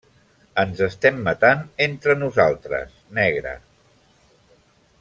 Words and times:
Ens 0.61 0.79
estem 0.85 1.19
matant 1.27 1.61
entre 1.87 2.15
nosaltres, 2.23 2.97
negre. 3.19 3.53